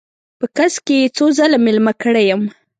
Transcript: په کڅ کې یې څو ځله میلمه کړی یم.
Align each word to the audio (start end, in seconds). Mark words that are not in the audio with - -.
په 0.39 0.45
کڅ 0.57 0.73
کې 0.85 0.95
یې 1.01 1.07
څو 1.15 1.25
ځله 1.37 1.57
میلمه 1.65 1.93
کړی 2.01 2.23
یم. 2.29 2.41